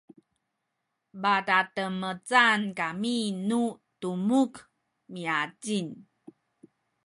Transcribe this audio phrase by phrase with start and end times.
[1.21, 3.17] padademecen kami
[3.47, 3.61] nu
[3.99, 4.53] tumuk
[5.11, 5.87] miacin